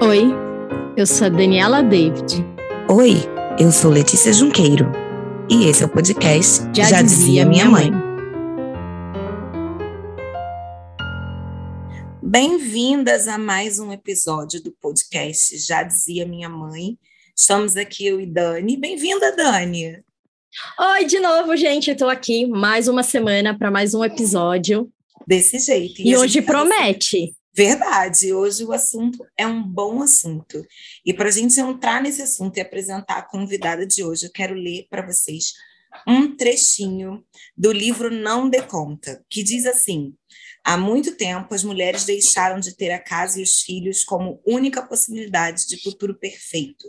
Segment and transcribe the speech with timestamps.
[0.00, 0.22] Oi,
[0.96, 2.36] eu sou a Daniela David.
[2.88, 3.14] Oi,
[3.58, 4.86] eu sou Letícia Junqueiro.
[5.50, 7.90] E esse é o podcast Já, Já dizia, Minha Mãe.
[7.90, 8.08] mãe.
[12.22, 16.98] Bem-vindas a mais um episódio do podcast Já Dizia Minha Mãe.
[17.36, 18.76] Estamos aqui eu e Dani.
[18.76, 20.02] Bem-vinda, Dani.
[20.78, 21.90] Oi, de novo, gente.
[21.90, 24.90] Estou aqui mais uma semana para mais um episódio.
[25.26, 26.00] Desse jeito.
[26.00, 27.34] E, e hoje promete.
[27.58, 30.64] Verdade, hoje o assunto é um bom assunto.
[31.04, 34.54] E para a gente entrar nesse assunto e apresentar a convidada de hoje, eu quero
[34.54, 35.54] ler para vocês
[36.06, 37.24] um trechinho
[37.56, 40.14] do livro Não Dê Conta, que diz assim:
[40.62, 44.80] Há muito tempo, as mulheres deixaram de ter a casa e os filhos como única
[44.80, 46.86] possibilidade de futuro perfeito.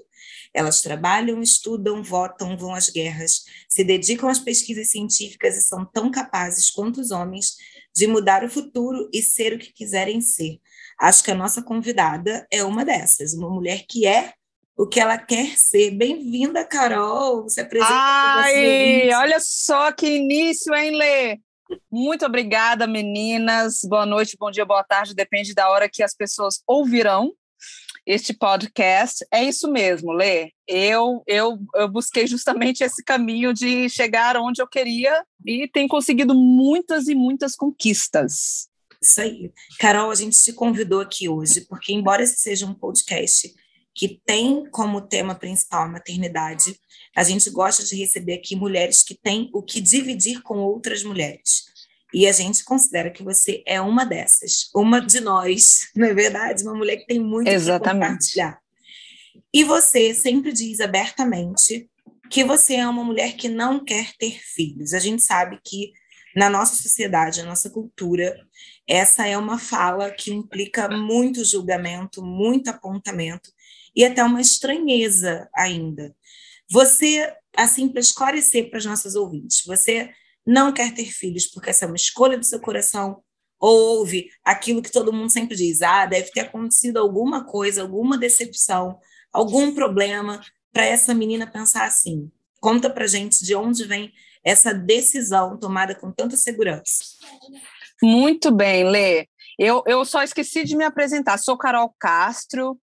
[0.54, 6.12] Elas trabalham, estudam, votam, vão às guerras, se dedicam às pesquisas científicas e são tão
[6.12, 7.56] capazes quanto os homens
[7.96, 10.60] de mudar o futuro e ser o que quiserem ser.
[11.00, 14.34] Acho que a nossa convidada é uma dessas, uma mulher que é
[14.78, 15.92] o que ela quer ser.
[15.92, 17.44] Bem-vinda, Carol.
[17.44, 21.40] Você apresenta Ai, olha só que início, hein, Lê?
[21.92, 23.82] Muito obrigada, meninas.
[23.84, 27.34] Boa noite, bom dia, boa tarde, depende da hora que as pessoas ouvirão
[28.10, 29.24] este podcast.
[29.32, 30.52] É isso mesmo, Lê.
[30.68, 36.34] Eu, eu, eu busquei justamente esse caminho de chegar onde eu queria e tenho conseguido
[36.34, 38.68] muitas e muitas conquistas.
[39.00, 39.52] Isso aí.
[39.80, 43.54] Carol, a gente te convidou aqui hoje, porque, embora esse seja um podcast
[43.94, 46.76] que tem como tema principal a maternidade,
[47.16, 51.66] a gente gosta de receber aqui mulheres que têm o que dividir com outras mulheres.
[52.14, 56.64] E a gente considera que você é uma dessas, uma de nós, não é verdade?
[56.64, 58.08] Uma mulher que tem muito Exatamente.
[58.08, 58.60] compartilhar.
[59.54, 61.90] E você sempre diz abertamente
[62.30, 64.94] que você é uma mulher que não quer ter filhos.
[64.94, 65.92] A gente sabe que
[66.36, 68.36] na nossa sociedade, na nossa cultura,
[68.88, 73.52] essa é uma fala que implica muito julgamento, muito apontamento
[73.96, 76.16] e até uma estranheza ainda.
[76.70, 80.12] Você, assim, para esclarecer para as nossas ouvintes, você
[80.46, 83.22] não quer ter filhos porque essa é uma escolha do seu coração,
[83.60, 88.18] ou ouve aquilo que todo mundo sempre diz: ah, deve ter acontecido alguma coisa, alguma
[88.18, 88.98] decepção,
[89.34, 90.42] algum problema
[90.72, 92.32] para essa menina pensar assim.
[92.60, 94.12] Conta para gente de onde vem
[94.44, 97.04] essa decisão tomada com tanta segurança.
[98.02, 99.28] Muito bem, Lê.
[99.58, 101.38] Eu, eu só esqueci de me apresentar.
[101.38, 102.80] Sou Carol Castro,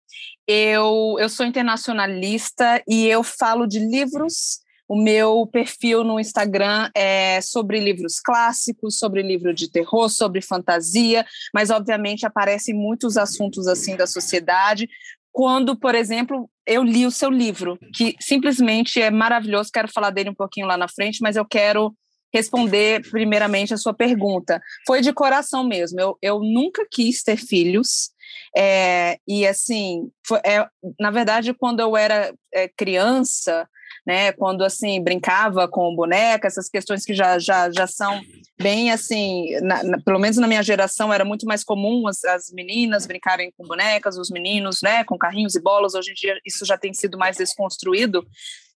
[0.47, 4.61] eu, eu sou internacionalista e eu falo de livros
[4.91, 11.25] o meu perfil no Instagram é sobre livros clássicos, sobre livro de terror, sobre fantasia,
[11.53, 14.89] mas obviamente aparecem muitos assuntos assim da sociedade.
[15.31, 20.31] Quando, por exemplo, eu li o seu livro, que simplesmente é maravilhoso, quero falar dele
[20.31, 21.95] um pouquinho lá na frente, mas eu quero
[22.33, 24.61] responder primeiramente a sua pergunta.
[24.85, 26.01] Foi de coração mesmo.
[26.01, 28.11] Eu, eu nunca quis ter filhos.
[28.57, 30.67] É, e assim, foi, é,
[30.99, 33.65] na verdade, quando eu era é, criança,
[34.05, 34.31] né?
[34.31, 38.21] Quando assim brincava com boneca, essas questões que já, já, já são
[38.59, 42.51] bem assim, na, na, pelo menos na minha geração era muito mais comum as, as
[42.51, 45.95] meninas brincarem com bonecas, os meninos, né, com carrinhos e bolas.
[45.95, 48.25] Hoje em dia isso já tem sido mais desconstruído.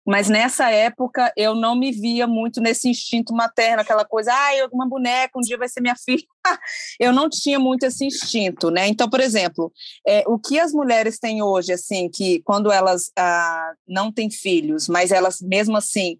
[0.05, 4.88] Mas nessa época eu não me via muito nesse instinto materno, aquela coisa, ah, uma
[4.88, 6.23] boneca, um dia vai ser minha filha.
[6.99, 8.88] eu não tinha muito esse instinto, né?
[8.88, 9.71] Então, por exemplo,
[10.07, 14.88] é, o que as mulheres têm hoje, assim, que quando elas ah, não têm filhos,
[14.88, 16.19] mas elas mesmo assim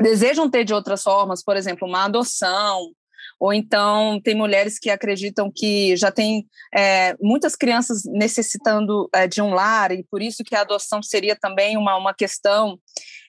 [0.00, 2.92] desejam ter de outras formas, por exemplo, uma adoção,
[3.38, 9.42] ou então tem mulheres que acreditam que já tem é, muitas crianças necessitando é, de
[9.42, 12.78] um lar e por isso que a adoção seria também uma, uma questão,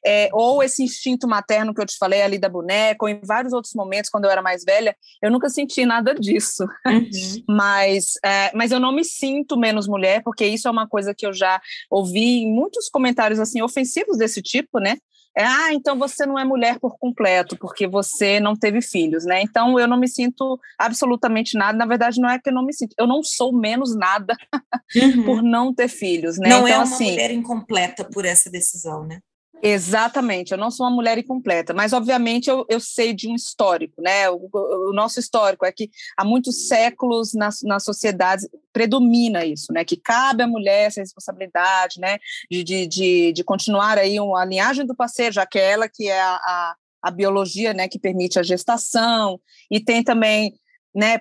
[0.05, 3.53] é, ou esse instinto materno que eu te falei ali da boneca, ou em vários
[3.53, 7.09] outros momentos quando eu era mais velha, eu nunca senti nada disso, uhum.
[7.47, 11.25] mas, é, mas eu não me sinto menos mulher, porque isso é uma coisa que
[11.25, 11.59] eu já
[11.89, 14.97] ouvi em muitos comentários assim ofensivos desse tipo, né?
[15.37, 19.39] É, ah, então você não é mulher por completo, porque você não teve filhos, né?
[19.43, 21.77] Então eu não me sinto absolutamente nada.
[21.77, 24.35] Na verdade, não é que eu não me sinto, eu não sou menos nada
[24.95, 25.23] uhum.
[25.25, 26.49] por não ter filhos, né?
[26.49, 29.19] Não então, é uma assim, mulher incompleta por essa decisão, né?
[29.61, 34.01] Exatamente, eu não sou uma mulher incompleta, mas obviamente eu, eu sei de um histórico,
[34.01, 34.29] né?
[34.29, 39.83] O, o, nosso histórico é que há muitos séculos na, na sociedade predomina isso, né?
[39.83, 42.19] Que cabe à mulher essa responsabilidade, né?
[42.51, 46.07] De, de, de, de continuar aí a linhagem do parceiro, já que é ela que
[46.07, 47.87] é a, a, a biologia, né?
[47.87, 49.39] Que permite a gestação,
[49.71, 50.53] e tem também,
[50.93, 51.19] né?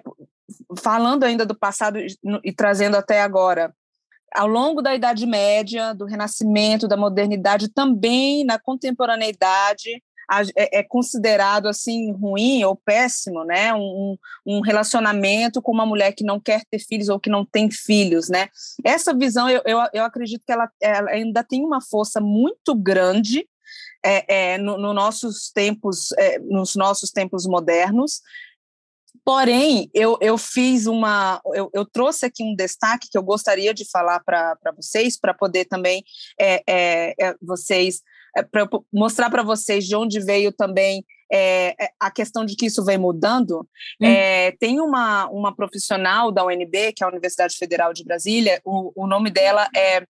[0.79, 2.07] Falando ainda do passado e,
[2.45, 3.75] e trazendo até agora,
[4.35, 10.03] ao longo da Idade Média, do Renascimento, da modernidade, também na contemporaneidade,
[10.57, 13.73] é, é, considerado assim ruim ou péssimo, né?
[13.73, 17.71] Um, um, relacionamento com uma mulher que não quer ter filhos ou que não tem
[17.71, 18.49] filhos, né?
[18.85, 23.47] Essa visão, eu, eu, eu acredito que ela, ela ainda tem uma força muito grande
[24.05, 28.21] é, é, no, no, nossos tempos, é, nos nossos tempos modernos.
[29.25, 33.89] Porém, eu, eu fiz uma, eu, eu trouxe aqui um destaque que eu gostaria de
[33.91, 36.05] falar para vocês, para poder também
[36.41, 38.03] é, é, é, vocês
[38.37, 42.67] é, para mostrar para vocês de onde veio também é, é, a questão de que
[42.67, 43.67] isso vem mudando.
[44.01, 44.07] Hum.
[44.07, 48.93] É, tem uma, uma profissional da UNB, que é a Universidade Federal de Brasília, o,
[48.95, 50.07] o nome dela é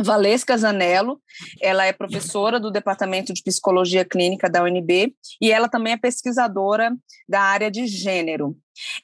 [0.00, 1.20] Valesca Zanello,
[1.60, 6.96] ela é professora do Departamento de Psicologia Clínica da UNB e ela também é pesquisadora
[7.28, 8.56] da área de gênero.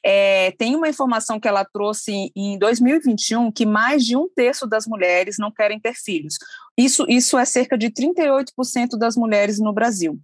[0.03, 4.87] É, tem uma informação que ela trouxe em 2021 que mais de um terço das
[4.87, 6.35] mulheres não querem ter filhos.
[6.77, 10.19] Isso, isso é cerca de 38% das mulheres no Brasil.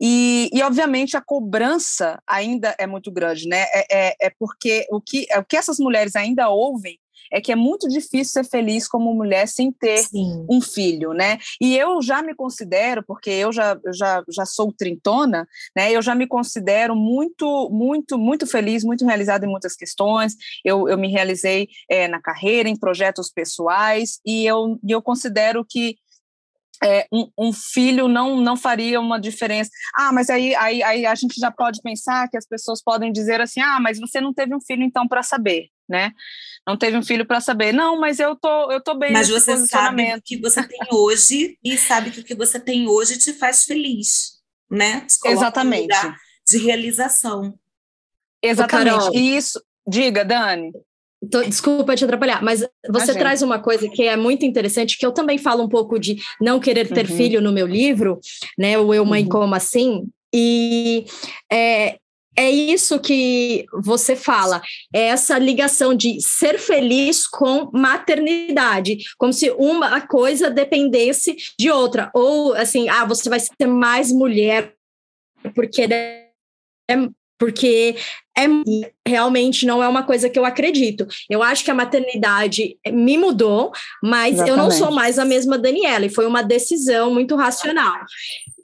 [0.00, 3.66] E, e, obviamente, a cobrança ainda é muito grande, né?
[3.74, 6.98] É, é, é porque o que, é, o que essas mulheres ainda ouvem
[7.32, 10.46] é que é muito difícil ser feliz como mulher sem ter Sim.
[10.48, 11.38] um filho, né?
[11.60, 15.46] E eu já me considero, porque eu já, já, já sou trintona,
[15.76, 15.92] né?
[15.92, 20.34] Eu já me considero muito, muito, muito feliz, muito realizada em muitas questões.
[20.64, 25.96] Eu, eu me realizei é, na carreira, em projetos pessoais, e eu, eu considero que
[26.82, 29.70] é, um, um, filho não, não faria uma diferença.
[29.94, 33.40] Ah, mas aí, aí, aí a gente já pode pensar que as pessoas podem dizer
[33.40, 36.12] assim: ah, mas você não teve um filho então para saber, né?
[36.66, 37.72] Não teve um filho para saber.
[37.72, 39.12] Não, mas eu tô, eu tô bem.
[39.12, 42.88] Mas você sabe o que você tem hoje e sabe que o que você tem
[42.88, 44.38] hoje te faz feliz,
[44.70, 45.04] né?
[45.26, 45.88] Exatamente.
[46.46, 47.58] de realização.
[48.42, 49.16] Exatamente.
[49.16, 49.60] E isso.
[49.86, 50.72] Diga, Dani.
[51.30, 55.12] Tô, desculpa te atrapalhar, mas você traz uma coisa que é muito interessante, que eu
[55.12, 57.16] também falo um pouco de não querer ter uhum.
[57.16, 58.18] filho no meu livro,
[58.56, 58.78] né?
[58.78, 59.28] O Eu Mãe uhum.
[59.28, 60.08] Como Assim.
[60.32, 61.04] E
[61.52, 61.98] é,
[62.40, 64.62] é isso que você fala,
[64.94, 72.10] é essa ligação de ser feliz com maternidade, como se uma coisa dependesse de outra,
[72.14, 74.74] ou assim, ah, você vai ser mais mulher
[75.54, 76.30] porque é
[77.38, 77.96] porque
[78.44, 81.06] é realmente não é uma coisa que eu acredito.
[81.28, 83.72] Eu acho que a maternidade me mudou,
[84.02, 84.50] mas Exatamente.
[84.50, 88.00] eu não sou mais a mesma Daniela, e foi uma decisão muito racional.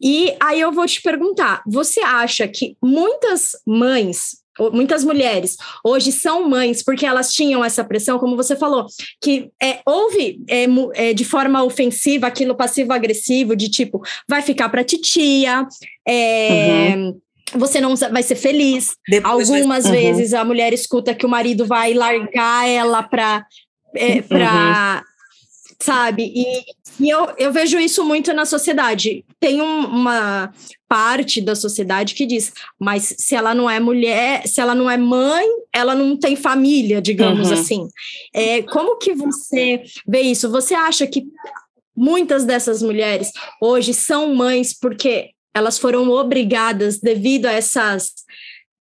[0.01, 6.49] E aí eu vou te perguntar: você acha que muitas mães muitas mulheres hoje são
[6.49, 8.87] mães porque elas tinham essa pressão, como você falou,
[9.21, 10.65] que é, houve é,
[10.95, 15.67] é, de forma ofensiva aquilo passivo-agressivo, de tipo, vai ficar para titia,
[16.09, 17.21] é, uhum
[17.55, 18.97] você não vai ser feliz.
[19.09, 19.97] Depois Algumas vai...
[19.97, 20.03] Uhum.
[20.03, 23.47] vezes a mulher escuta que o marido vai largar ela para
[23.95, 25.75] é, para uhum.
[25.81, 26.33] sabe?
[26.35, 29.25] E, e, eu, eu vejo isso muito na sociedade.
[29.41, 30.53] Tem um, uma
[30.89, 34.97] parte da sociedade que diz, mas se ela não é mulher, se ela não é
[34.97, 37.55] mãe, ela não tem família, digamos uhum.
[37.55, 37.89] assim.
[38.35, 40.51] É, como que você vê isso?
[40.51, 41.25] Você acha que
[41.97, 48.13] muitas dessas mulheres hoje são mães porque elas foram obrigadas, devido a essas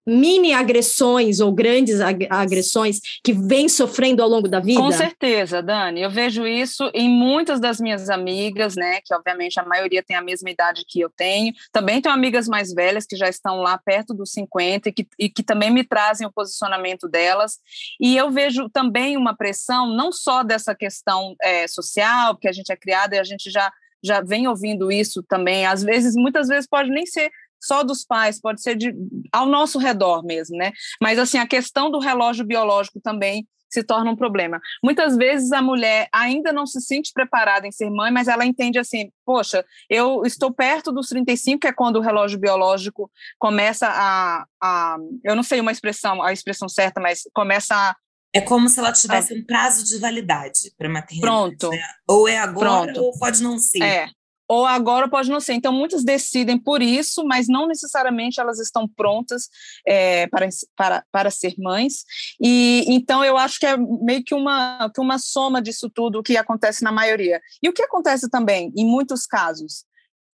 [0.06, 2.00] mini agressões ou grandes
[2.30, 4.80] agressões que vem sofrendo ao longo da vida?
[4.80, 6.01] Com certeza, Dani.
[6.01, 9.00] Eu vejo isso em muitas das minhas amigas, né?
[9.06, 11.54] Que obviamente a maioria tem a mesma idade que eu tenho.
[11.72, 15.30] Também tenho amigas mais velhas que já estão lá perto dos 50 e que, e
[15.30, 17.57] que também me trazem o posicionamento delas.
[18.00, 22.70] E eu vejo também uma pressão, não só dessa questão é, social, que a gente
[22.70, 23.72] é criada e a gente já
[24.06, 25.66] já vem ouvindo isso também.
[25.66, 27.32] Às vezes, muitas vezes pode nem ser
[27.62, 28.94] só dos pais, pode ser de,
[29.32, 30.72] ao nosso redor mesmo, né?
[31.02, 34.60] Mas assim, a questão do relógio biológico também se torna um problema.
[34.84, 38.80] Muitas vezes a mulher ainda não se sente preparada em ser mãe, mas ela entende
[38.80, 44.46] assim: poxa, eu estou perto dos 35, que é quando o relógio biológico começa a.
[44.62, 47.96] a eu não sei uma expressão, a expressão certa, mas começa a
[48.36, 51.22] é como se ela tivesse um prazo de validade para maternidade.
[51.22, 51.70] Pronto.
[51.70, 51.82] Né?
[52.06, 53.04] Ou é agora Pronto.
[53.04, 53.82] ou pode não ser.
[53.82, 54.10] É.
[54.46, 55.54] Ou agora pode não ser.
[55.54, 59.48] Então, muitas decidem por isso, mas não necessariamente elas estão prontas
[59.88, 62.04] é, para, para, para ser mães.
[62.39, 66.36] E então eu acho que é meio que uma, que uma soma disso tudo que
[66.36, 67.42] acontece na maioria.
[67.63, 69.86] E o que acontece também, em muitos casos,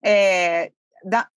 [0.03, 0.71] é,
[1.05, 1.27] da,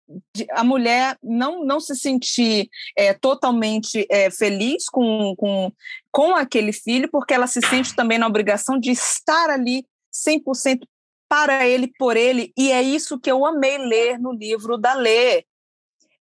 [0.51, 5.73] a mulher não, não se sentir é, totalmente é, feliz com, com,
[6.11, 10.81] com aquele filho, porque ela se sente também na obrigação de estar ali 100%
[11.29, 15.45] para ele, por ele, e é isso que eu amei ler no livro da Lê.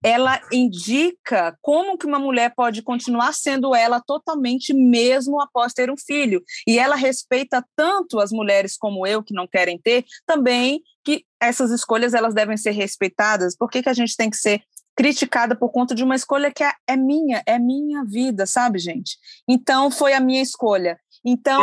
[0.03, 5.97] Ela indica como que uma mulher pode continuar sendo ela totalmente mesmo após ter um
[5.97, 6.41] filho.
[6.67, 11.71] E ela respeita tanto as mulheres como eu que não querem ter, também que essas
[11.71, 13.55] escolhas elas devem ser respeitadas.
[13.55, 14.61] Por que, que a gente tem que ser
[14.95, 19.17] criticada por conta de uma escolha que é, é minha, é minha vida, sabe, gente?
[19.47, 20.99] Então foi a minha escolha.
[21.25, 21.61] Então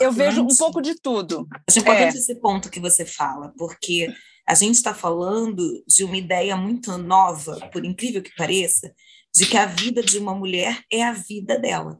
[0.00, 1.46] eu vejo um pouco de tudo.
[1.68, 2.18] Acho importante é.
[2.18, 4.12] esse ponto que você fala, porque
[4.46, 8.94] a gente está falando de uma ideia muito nova, por incrível que pareça,
[9.34, 11.98] de que a vida de uma mulher é a vida dela.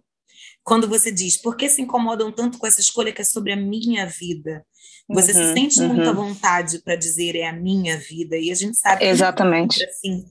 [0.62, 3.56] Quando você diz, por que se incomodam tanto com essa escolha que é sobre a
[3.56, 4.64] minha vida?
[5.08, 5.94] Você uhum, se sente uhum.
[5.94, 9.78] muita vontade para dizer é a minha vida, e a gente sabe Exatamente.
[9.78, 10.24] que assim,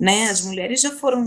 [0.00, 0.28] né?
[0.28, 1.24] As mulheres já foram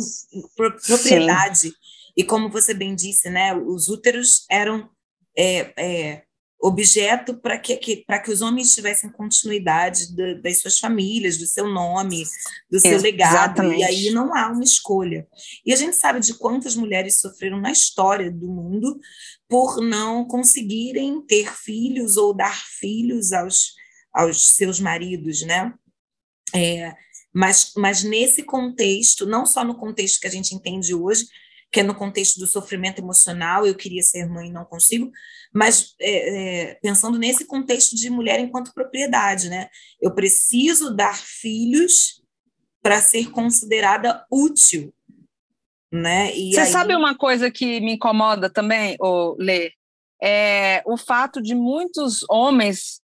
[0.85, 1.73] propriedade, Sim.
[2.17, 3.55] e como você bem disse, né?
[3.55, 4.89] Os úteros eram
[5.37, 6.23] é, é,
[6.61, 11.67] objeto para que, que, que os homens tivessem continuidade do, das suas famílias, do seu
[11.67, 12.25] nome,
[12.69, 15.25] do seu legado, e aí não há uma escolha.
[15.65, 18.99] E a gente sabe de quantas mulheres sofreram na história do mundo
[19.47, 23.73] por não conseguirem ter filhos ou dar filhos aos,
[24.13, 25.73] aos seus maridos, né?
[26.53, 26.93] É,
[27.33, 31.25] mas, mas nesse contexto, não só no contexto que a gente entende hoje,
[31.71, 35.11] que é no contexto do sofrimento emocional, eu queria ser mãe e não consigo,
[35.53, 39.69] mas é, é, pensando nesse contexto de mulher enquanto propriedade, né?
[40.01, 42.23] Eu preciso dar filhos
[42.81, 44.93] para ser considerada útil,
[45.91, 46.35] né?
[46.35, 46.71] E Você aí...
[46.71, 48.97] sabe uma coisa que me incomoda também,
[49.37, 49.71] Lê?
[50.21, 53.01] É o fato de muitos homens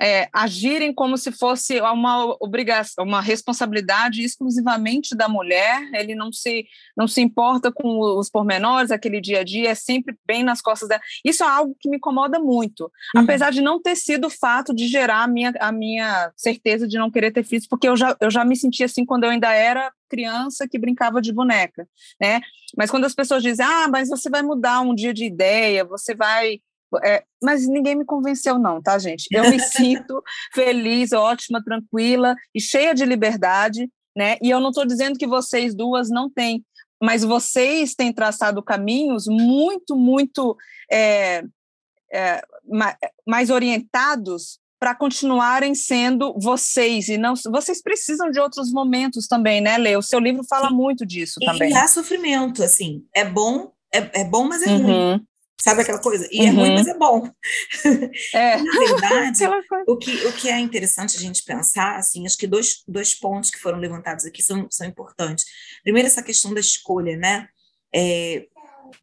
[0.00, 5.90] é, agirem como se fosse uma obrigação, uma responsabilidade exclusivamente da mulher.
[5.92, 6.66] Ele não se
[6.96, 10.88] não se importa com os pormenores, aquele dia a dia é sempre bem nas costas
[10.88, 11.02] dela.
[11.24, 13.22] Isso é algo que me incomoda muito, uhum.
[13.22, 16.96] apesar de não ter sido o fato de gerar a minha, a minha certeza de
[16.96, 19.52] não querer ter filhos, porque eu já, eu já me sentia assim quando eu ainda
[19.52, 21.86] era criança que brincava de boneca,
[22.20, 22.40] né?
[22.76, 26.14] Mas quando as pessoas dizem, ah, mas você vai mudar um dia de ideia, você
[26.14, 26.58] vai
[27.02, 29.26] é, mas ninguém me convenceu, não, tá, gente?
[29.32, 34.36] Eu me sinto feliz, ótima, tranquila e cheia de liberdade, né?
[34.42, 36.64] E eu não estou dizendo que vocês duas não têm,
[37.02, 40.56] mas vocês têm traçado caminhos muito, muito
[40.90, 41.42] é,
[42.12, 42.42] é,
[43.26, 49.76] mais orientados para continuarem sendo vocês e não vocês precisam de outros momentos também, né,
[49.76, 49.94] Lê?
[49.94, 50.74] O seu livro fala Sim.
[50.74, 51.70] muito disso e, também.
[51.70, 54.82] E há sofrimento, assim, é bom, é, é bom, mas é uhum.
[54.82, 55.26] ruim.
[55.62, 56.26] Sabe aquela coisa?
[56.32, 56.46] E uhum.
[56.46, 56.74] é ruim, uhum.
[56.74, 57.30] mas é bom.
[58.34, 58.56] É.
[58.56, 59.44] Na verdade,
[59.86, 63.50] o, que, o que é interessante a gente pensar, assim, acho que dois, dois pontos
[63.50, 65.44] que foram levantados aqui são, são importantes.
[65.82, 67.48] Primeiro, essa questão da escolha, né?
[67.94, 68.46] É,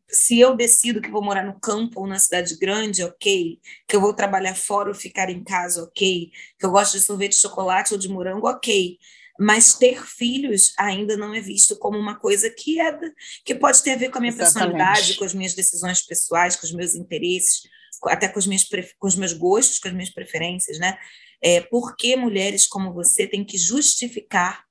[0.10, 3.60] se eu decido que vou morar no campo ou na cidade grande, ok.
[3.88, 6.32] Que eu vou trabalhar fora ou ficar em casa, ok.
[6.58, 8.98] Que eu gosto de sorvete de chocolate ou de morango, ok
[9.40, 12.98] mas ter filhos ainda não é visto como uma coisa que é
[13.46, 14.72] que pode ter a ver com a minha Exatamente.
[14.72, 17.62] personalidade, com as minhas decisões pessoais, com os meus interesses,
[18.06, 18.68] até com os meus,
[18.98, 20.98] com os meus gostos, com as minhas preferências, né?
[21.42, 24.64] É, por que mulheres como você têm que justificar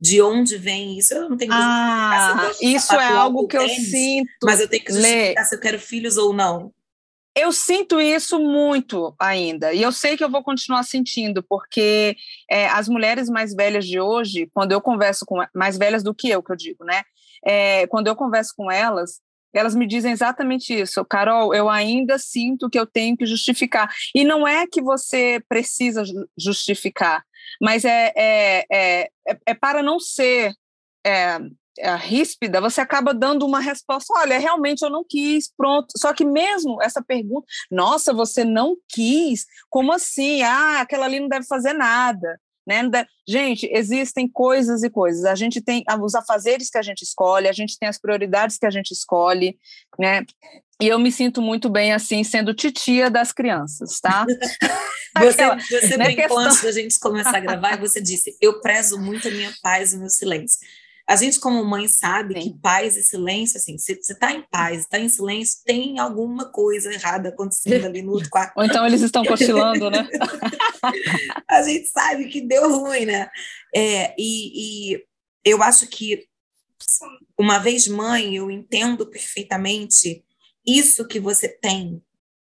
[0.00, 1.14] de onde vem isso?
[1.14, 4.30] Eu não tenho que ah, isso é algo que tênis, eu sinto.
[4.42, 5.44] Mas eu tenho que justificar Lê.
[5.44, 6.72] se eu quero filhos ou não.
[7.38, 12.16] Eu sinto isso muito ainda, e eu sei que eu vou continuar sentindo, porque
[12.50, 16.28] é, as mulheres mais velhas de hoje, quando eu converso com mais velhas do que
[16.28, 17.04] eu, que eu digo, né?
[17.46, 19.20] É, quando eu converso com elas,
[19.54, 21.54] elas me dizem exatamente isso, Carol.
[21.54, 26.02] Eu ainda sinto que eu tenho que justificar, e não é que você precisa
[26.36, 27.22] justificar,
[27.62, 29.10] mas é, é, é,
[29.46, 30.52] é para não ser
[31.06, 31.38] é,
[31.82, 35.88] a ríspida, você acaba dando uma resposta: olha, realmente eu não quis, pronto.
[35.96, 39.46] Só que mesmo essa pergunta, nossa, você não quis?
[39.70, 40.42] Como assim?
[40.42, 42.40] Ah, aquela ali não deve fazer nada.
[42.68, 42.82] Né?
[43.26, 45.24] Gente, existem coisas e coisas.
[45.24, 48.66] A gente tem os afazeres que a gente escolhe, a gente tem as prioridades que
[48.66, 49.58] a gente escolhe,
[49.98, 50.26] né?
[50.80, 54.26] E eu me sinto muito bem assim, sendo titia das crianças, tá?
[55.18, 56.38] você Aquela, você né, brincou questão...
[56.38, 59.94] antes da gente começar a gravar e você disse: Eu prezo muito a minha paz
[59.94, 60.60] e o meu silêncio.
[61.08, 62.52] A gente, como mãe, sabe Sim.
[62.52, 66.52] que paz e silêncio, assim, se você está em paz, está em silêncio, tem alguma
[66.52, 68.52] coisa errada acontecendo ali no outro quarto.
[68.58, 70.06] Ou então eles estão cochilando, né?
[71.48, 73.30] a gente sabe que deu ruim, né?
[73.74, 75.04] É, e, e
[75.42, 76.26] eu acho que,
[77.38, 80.22] uma vez mãe, eu entendo perfeitamente
[80.66, 82.02] isso que você tem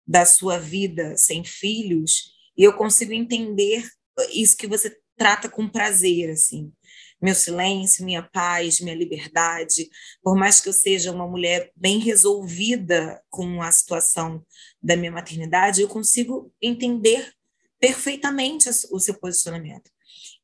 [0.07, 3.85] da sua vida sem filhos, e eu consigo entender
[4.31, 6.71] isso que você trata com prazer, assim
[7.21, 9.89] meu silêncio, minha paz, minha liberdade.
[10.21, 14.43] Por mais que eu seja uma mulher bem resolvida com a situação
[14.81, 17.31] da minha maternidade, eu consigo entender
[17.79, 19.89] perfeitamente o seu posicionamento.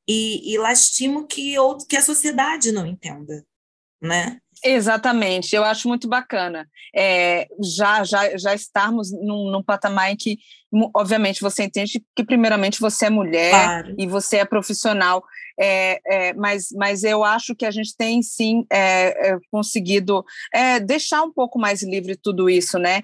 [0.08, 3.46] e, e lastimo que, outro, que a sociedade não entenda,
[4.02, 4.40] né?
[4.64, 6.70] Exatamente, eu acho muito bacana.
[6.96, 10.38] É, já, já, já estarmos num, num, patamar em que,
[10.94, 13.96] obviamente, você entende que, primeiramente, você é mulher claro.
[13.98, 15.24] e você é profissional.
[15.60, 20.80] É, é, mas, mas eu acho que a gente tem sim é, é conseguido é,
[20.80, 23.02] deixar um pouco mais livre tudo isso, né?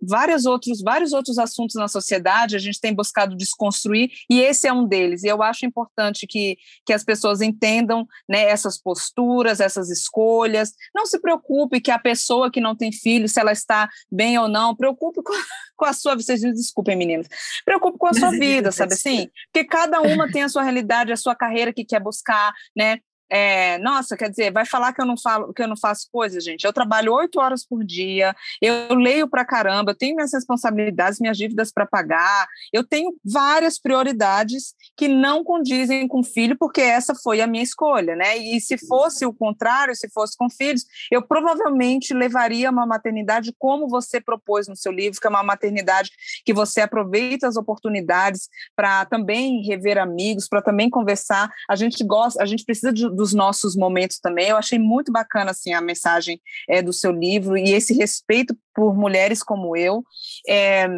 [0.00, 4.72] Vários outros, vários outros assuntos na sociedade a gente tem buscado desconstruir e esse é
[4.72, 5.22] um deles.
[5.22, 6.56] E eu acho importante que,
[6.86, 10.72] que as pessoas entendam né, essas posturas, essas escolhas.
[10.94, 14.48] Não se preocupe que a pessoa que não tem filho, se ela está bem ou
[14.48, 15.32] não, preocupe com,
[15.76, 16.14] com a sua.
[16.14, 17.28] Vocês me desculpem, meninas.
[17.64, 19.28] Preocupe com a sua vida, sabe assim?
[19.52, 22.98] Porque cada uma tem a sua realidade, a sua carreira que quer buscar, né?
[23.34, 26.44] É, nossa, quer dizer, vai falar que eu não falo, que eu não faço coisas,
[26.44, 26.64] gente.
[26.64, 31.38] Eu trabalho oito horas por dia, eu leio pra caramba, eu tenho minhas responsabilidades, minhas
[31.38, 37.40] dívidas para pagar, eu tenho várias prioridades que não condizem com filho, porque essa foi
[37.40, 38.36] a minha escolha, né?
[38.36, 43.88] E se fosse o contrário, se fosse com filhos, eu provavelmente levaria uma maternidade como
[43.88, 46.10] você propôs no seu livro, que é uma maternidade
[46.44, 51.50] que você aproveita as oportunidades para também rever amigos, para também conversar.
[51.66, 54.48] A gente gosta, a gente precisa de dos nossos momentos também.
[54.48, 58.96] Eu achei muito bacana assim a mensagem é, do seu livro e esse respeito por
[58.96, 60.02] mulheres como eu.
[60.48, 60.88] É,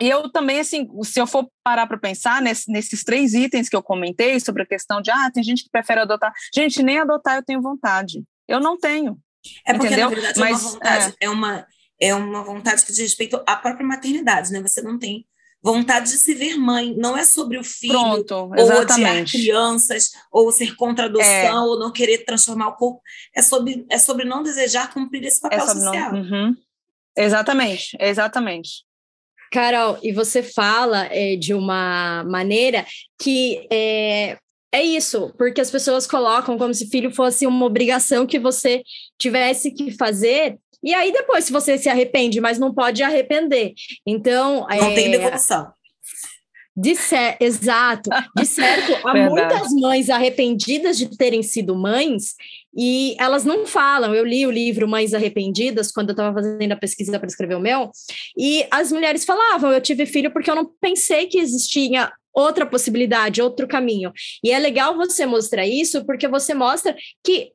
[0.00, 3.76] e eu também, assim, se eu for parar para pensar nesse, nesses três itens que
[3.76, 6.32] eu comentei sobre a questão de, ah, tem gente que prefere adotar.
[6.52, 8.24] Gente, nem adotar eu tenho vontade.
[8.48, 9.16] Eu não tenho.
[9.64, 10.10] É porque, entendeu?
[10.10, 11.24] na verdade, Mas, é uma vontade, é.
[11.26, 11.66] é uma,
[12.00, 14.60] é uma vontade que diz respeito à própria maternidade, né?
[14.60, 15.24] Você não tem
[15.62, 16.94] vontade de se ver mãe.
[16.96, 21.60] Não é sobre o filho, Pronto, ou odiar crianças, ou ser contra a adoção, é.
[21.60, 23.00] ou não querer transformar o corpo.
[23.34, 26.12] É sobre, é sobre não desejar cumprir esse papel é social.
[26.12, 26.56] Não, uhum.
[27.16, 28.84] Exatamente, exatamente.
[29.52, 32.86] Carol, e você fala é, de uma maneira
[33.18, 34.38] que é,
[34.72, 38.82] é isso, porque as pessoas colocam como se filho fosse uma obrigação que você
[39.18, 43.74] tivesse que fazer e aí depois, se você se arrepende, mas não pode arrepender.
[44.06, 44.66] Então.
[44.68, 44.94] Não é...
[44.94, 45.72] tem devolução.
[46.74, 48.08] De cer exato.
[48.34, 52.34] De certo, há muitas mães arrependidas de terem sido mães
[52.74, 54.14] e elas não falam.
[54.14, 57.60] Eu li o livro Mães Arrependidas quando eu estava fazendo a pesquisa para escrever o
[57.60, 57.90] meu,
[58.36, 63.42] e as mulheres falavam: eu tive filho porque eu não pensei que existia outra possibilidade,
[63.42, 64.10] outro caminho.
[64.42, 67.52] E é legal você mostrar isso porque você mostra que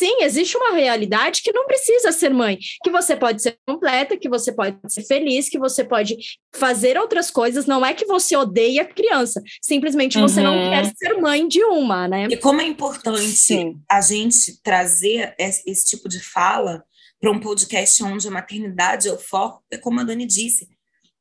[0.00, 4.30] sim, existe uma realidade que não precisa ser mãe, que você pode ser completa, que
[4.30, 6.16] você pode ser feliz, que você pode
[6.54, 7.66] fazer outras coisas.
[7.66, 10.26] Não é que você odeia a criança, simplesmente uhum.
[10.26, 10.70] você não uhum.
[10.70, 12.28] quer ser mãe de uma, né?
[12.30, 13.78] E como é importante sim.
[13.90, 16.82] a gente trazer esse, esse tipo de fala
[17.20, 20.66] para um podcast onde a maternidade é o foco, é como a Dani disse,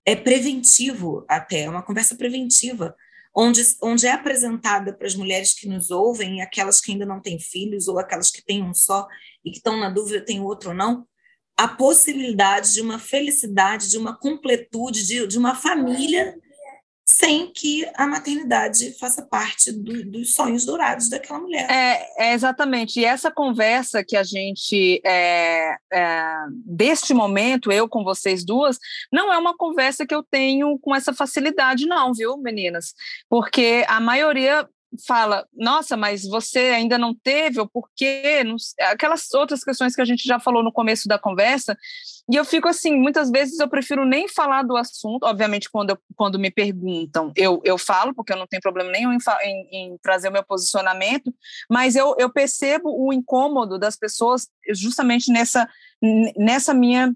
[0.05, 2.95] é preventivo até, é uma conversa preventiva
[3.35, 7.39] onde, onde é apresentada para as mulheres que nos ouvem, aquelas que ainda não têm
[7.39, 9.07] filhos, ou aquelas que têm um só
[9.43, 11.07] e que estão na dúvida, tem outro ou não,
[11.57, 16.35] a possibilidade de uma felicidade, de uma completude, de, de uma família
[17.13, 21.69] sem que a maternidade faça parte do, dos sonhos dourados daquela mulher.
[21.69, 22.99] É, é, exatamente.
[22.99, 26.33] E essa conversa que a gente, é, é,
[26.65, 28.77] deste momento, eu com vocês duas,
[29.11, 32.93] não é uma conversa que eu tenho com essa facilidade, não, viu, meninas?
[33.27, 34.67] Porque a maioria
[35.07, 38.43] fala, nossa, mas você ainda não teve, ou por quê?
[38.91, 41.77] Aquelas outras questões que a gente já falou no começo da conversa,
[42.29, 45.97] e eu fico assim, muitas vezes eu prefiro nem falar do assunto, obviamente quando, eu,
[46.15, 49.97] quando me perguntam, eu, eu falo, porque eu não tenho problema nenhum em, em, em
[49.97, 51.33] trazer o meu posicionamento,
[51.69, 55.67] mas eu, eu percebo o incômodo das pessoas justamente nessa,
[56.37, 57.11] nessa minha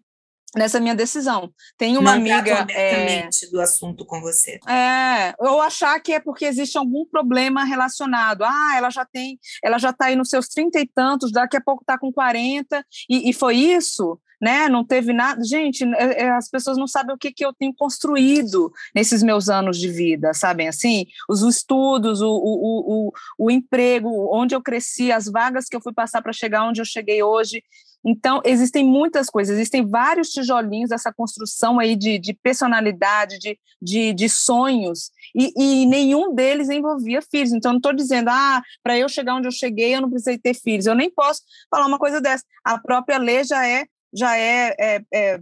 [0.55, 1.51] nessa minha decisão.
[1.77, 4.59] Tem uma não amiga é, do assunto com você.
[4.69, 8.43] É, ou achar que é porque existe algum problema relacionado.
[8.43, 11.61] Ah, ela já tem, ela já está aí nos seus trinta e tantos, daqui a
[11.61, 14.19] pouco está com 40 e, e foi isso.
[14.43, 14.67] Né?
[14.67, 15.41] Não teve nada.
[15.41, 19.47] Gente, é, é, as pessoas não sabem o que, que eu tenho construído nesses meus
[19.47, 21.05] anos de vida, sabem assim?
[21.29, 25.93] Os estudos, o, o, o, o emprego, onde eu cresci, as vagas que eu fui
[25.93, 27.63] passar para chegar onde eu cheguei hoje.
[28.05, 34.13] Então, existem muitas coisas, existem vários tijolinhos dessa construção aí de, de personalidade, de, de,
[34.13, 37.53] de sonhos, e, e, nenhum deles envolvia filhos.
[37.53, 40.53] Então, não estou dizendo, ah, para eu chegar onde eu cheguei, eu não precisei ter
[40.53, 40.85] filhos.
[40.85, 42.43] Eu nem posso falar uma coisa dessa.
[42.61, 45.39] A própria lei já é, já é, é, é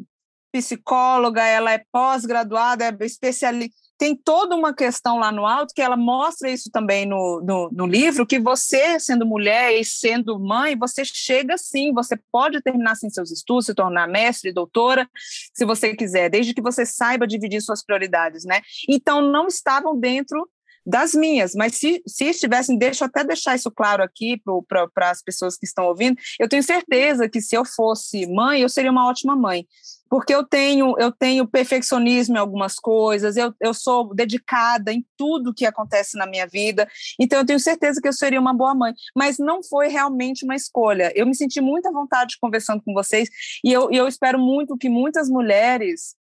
[0.51, 5.95] psicóloga, ela é pós-graduada, é especialista tem toda uma questão lá no alto que ela
[5.95, 11.03] mostra isso também no, no, no, livro, que você, sendo mulher e sendo mãe, você
[11.05, 15.07] chega sim, você pode terminar sim seus estudos, se tornar mestre, doutora,
[15.53, 18.62] se você quiser, desde que você saiba dividir suas prioridades, né?
[18.89, 20.49] Então, não estavam dentro
[20.86, 25.22] das minhas, mas se, se estivessem, deixa eu até deixar isso claro aqui para as
[25.22, 29.08] pessoas que estão ouvindo, eu tenho certeza que se eu fosse mãe, eu seria uma
[29.08, 29.65] ótima mãe,
[30.10, 35.54] porque eu tenho eu tenho perfeccionismo em algumas coisas, eu, eu sou dedicada em tudo
[35.54, 36.88] que acontece na minha vida,
[37.20, 40.56] então eu tenho certeza que eu seria uma boa mãe, mas não foi realmente uma
[40.56, 41.12] escolha.
[41.15, 43.30] Eu me senti muito à vontade conversando com vocês
[43.63, 46.15] e eu, e eu espero muito que muitas mulheres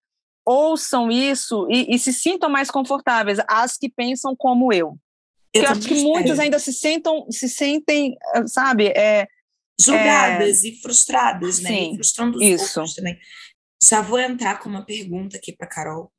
[0.48, 4.98] ouçam isso e, e, se sintam mais confortáveis, as que pensam como eu.
[5.52, 9.26] Eu, eu acho que muitas ainda se sentam, se sentem, sabe, é,
[9.78, 10.68] julgadas é...
[10.68, 11.68] e frustradas, né?
[11.68, 12.80] Sim, e frustrando os isso.
[12.80, 13.18] outros também.
[13.82, 16.10] Já vou entrar com uma pergunta aqui para Carol.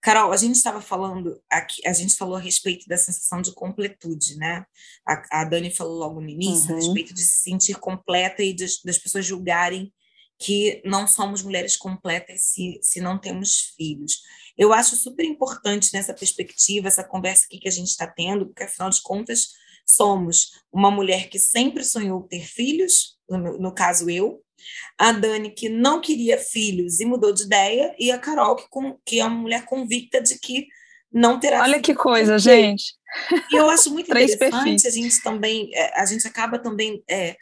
[0.00, 4.36] Carol, a gente estava falando aqui, a gente falou a respeito da sensação de completude,
[4.36, 4.64] né?
[5.06, 6.76] A, a Dani falou logo no início uhum.
[6.76, 9.92] a respeito de se sentir completa e de, das pessoas julgarem
[10.38, 14.22] que não somos mulheres completas se, se não temos filhos.
[14.56, 18.64] Eu acho super importante nessa perspectiva, essa conversa aqui que a gente está tendo, porque
[18.64, 19.50] afinal de contas
[19.86, 24.42] somos uma mulher que sempre sonhou ter filhos, no, no caso eu,
[24.98, 28.98] a Dani que não queria filhos e mudou de ideia, e a Carol que, com,
[29.04, 30.66] que é uma mulher convicta de que
[31.12, 32.94] não terá Olha que coisa, gente.
[33.50, 37.36] E eu acho muito interessante a gente também, é, a gente acaba também é,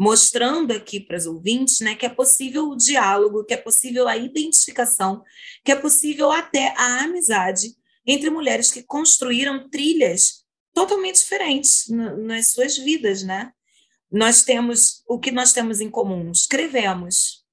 [0.00, 4.16] mostrando aqui para os ouvintes né, que é possível o diálogo, que é possível a
[4.16, 5.22] identificação,
[5.62, 12.78] que é possível até a amizade entre mulheres que construíram trilhas totalmente diferentes nas suas
[12.78, 13.52] vidas, né?
[14.10, 17.44] Nós temos o que nós temos em comum, escrevemos.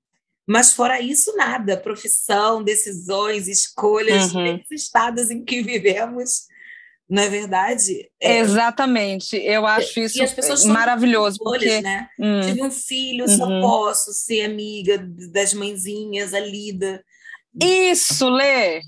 [0.47, 1.75] Mas fora isso, nada.
[1.75, 4.63] Profissão, decisões, escolhas, uhum.
[4.71, 6.47] estados em que vivemos
[7.09, 8.09] não é verdade?
[8.21, 10.19] É, Exatamente, eu acho isso
[10.67, 11.37] maravilhoso.
[11.39, 12.09] porque né?
[12.19, 12.41] Hum.
[12.41, 13.37] Tive um filho, uhum.
[13.37, 14.97] só posso ser amiga
[15.31, 17.03] das mãezinhas, a lida.
[17.61, 18.81] Isso, Lê!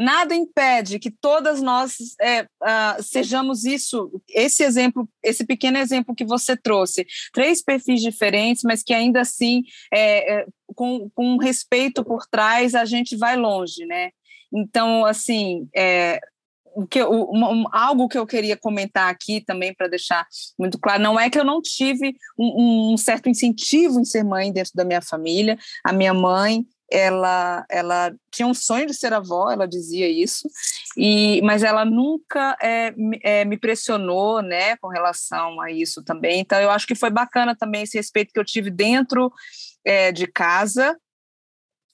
[0.00, 6.24] Nada impede que todas nós é, uh, sejamos isso, esse exemplo, esse pequeno exemplo que
[6.24, 7.06] você trouxe.
[7.34, 12.86] Três perfis diferentes, mas que ainda assim, é, é, com, com respeito por trás, a
[12.86, 14.08] gente vai longe, né?
[14.50, 16.18] Então, assim, é,
[16.88, 20.26] que um, algo que eu queria comentar aqui também para deixar
[20.58, 24.52] muito claro, não é que eu não tive um, um, certo incentivo em ser mãe
[24.52, 25.58] dentro da minha família.
[25.84, 30.48] A minha mãe, ela, ela tinha um sonho de ser avó, ela dizia isso,
[30.96, 36.40] e mas ela nunca é, é, me pressionou, né, com relação a isso também.
[36.40, 39.32] Então eu acho que foi bacana também esse respeito que eu tive dentro
[39.84, 40.96] é, de casa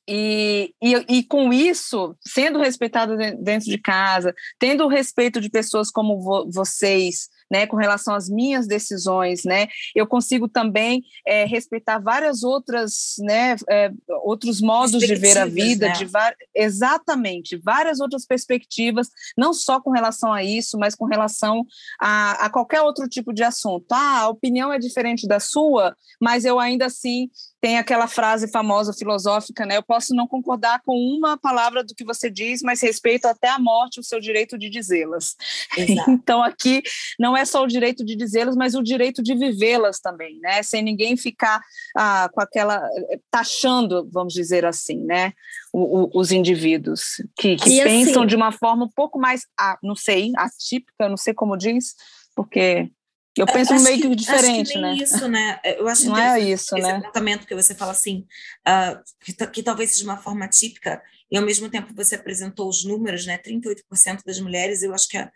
[0.09, 5.91] e, e, e, com isso, sendo respeitada dentro de casa, tendo o respeito de pessoas
[5.91, 11.99] como vo vocês, né, com relação às minhas decisões, né, eu consigo também é, respeitar
[11.99, 13.91] várias outras, né, é,
[14.25, 15.93] outros modos de ver a vida, né?
[15.95, 16.07] de
[16.55, 21.65] exatamente, várias outras perspectivas, não só com relação a isso, mas com relação
[22.01, 23.87] a, a qualquer outro tipo de assunto.
[23.93, 27.29] Ah, a opinião é diferente da sua, mas eu ainda assim
[27.61, 29.77] tem aquela frase famosa filosófica, né?
[29.77, 33.59] Eu posso não concordar com uma palavra do que você diz, mas respeito até a
[33.59, 35.35] morte o seu direito de dizê-las.
[36.27, 36.83] Então aqui
[37.19, 40.63] não é só o direito de dizê-las, mas o direito de vivê-las também, né?
[40.63, 41.61] Sem ninguém ficar
[41.97, 42.83] ah, com aquela
[43.31, 45.33] taxando, vamos dizer assim, né?
[45.73, 49.79] O, o, os indivíduos que, que pensam assim, de uma forma um pouco mais, ah,
[49.83, 51.95] não sei, atípica, não sei como diz,
[52.35, 52.91] porque
[53.37, 54.95] eu penso acho meio que, que diferente, que né?
[54.95, 55.61] isso, né?
[55.65, 56.95] Eu acho não é isso, esse né?
[56.95, 58.27] apontamento que você fala assim,
[58.67, 62.85] uh, que, que, talvez seja uma forma típica, e ao mesmo tempo você apresentou os
[62.85, 63.37] números, né?
[63.37, 65.31] 38% das mulheres, eu acho que é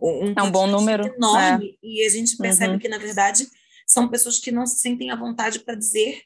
[0.00, 1.86] um, é um bom número enorme, é.
[1.86, 2.78] e a gente percebe uhum.
[2.78, 3.46] que, na verdade,
[3.86, 6.22] são pessoas que não se sentem à vontade para dizer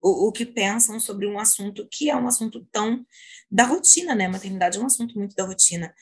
[0.00, 3.04] o, o, que pensam sobre um assunto que é um assunto tão
[3.50, 4.28] da rotina, né?
[4.28, 5.92] Maternidade é um assunto muito da rotina.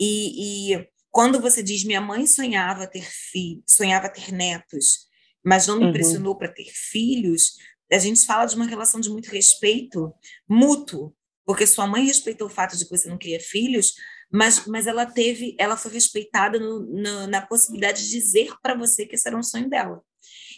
[0.00, 5.06] E, e quando você diz minha mãe sonhava ter filhos, sonhava ter netos,
[5.44, 5.92] mas não me uhum.
[5.92, 7.52] pressionou para ter filhos,
[7.92, 10.12] a gente fala de uma relação de muito respeito
[10.48, 13.94] mútuo, porque sua mãe respeitou o fato de que você não queria filhos,
[14.34, 19.06] mas, mas ela teve, ela foi respeitada no, no, na possibilidade de dizer para você
[19.06, 20.02] que esse era um sonho dela.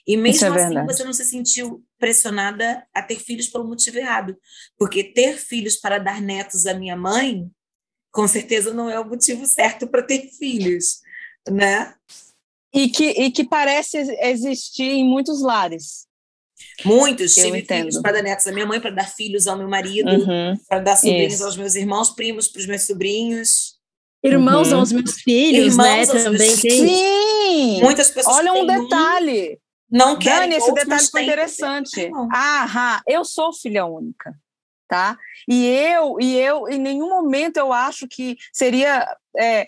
[0.06, 4.34] E mesmo é assim, você não se sentiu pressionada a ter filhos pelo motivo errado,
[4.78, 7.50] porque ter filhos para dar netos à minha mãe
[8.10, 11.02] com certeza não é o motivo certo para ter filhos,
[11.46, 11.94] né?
[12.72, 16.06] E que, e que parece existir em muitos lares.
[16.84, 17.78] Muitos, eu tive entendo.
[17.78, 20.56] filhos para dar netos à minha mãe, para dar filhos ao meu marido, uhum.
[20.68, 21.44] para dar sobrinhos Isso.
[21.44, 23.76] aos meus irmãos, primos para os meus sobrinhos.
[24.22, 24.80] Irmãos uhum.
[24.80, 26.24] aos meus filhos, né, irmãos né?
[26.24, 26.60] Também meus...
[26.60, 27.80] Sim!
[27.82, 29.58] Muitas pessoas Olha um detalhe.
[29.92, 32.10] Um, não Dani, esse detalhe foi interessante.
[32.32, 34.34] Ah, eu sou filha única
[34.88, 35.18] tá?
[35.48, 39.66] E eu, e eu, em nenhum momento eu acho que seria é,